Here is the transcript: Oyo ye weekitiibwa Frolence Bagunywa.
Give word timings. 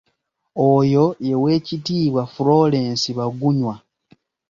Oyo 0.71 1.05
ye 1.27 1.35
weekitiibwa 1.41 2.23
Frolence 2.33 3.09
Bagunywa. 3.17 3.75